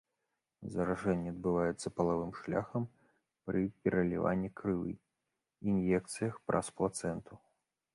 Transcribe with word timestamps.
Заражэнне 0.75 1.33
адбываецца 1.33 1.91
палавым 1.97 2.31
шляхам, 2.39 2.89
пры 3.51 3.61
пераліванні 3.85 4.49
крыві, 4.63 4.93
ін'екцыях, 5.73 6.45
праз 6.51 6.77
плацэнту. 6.81 7.33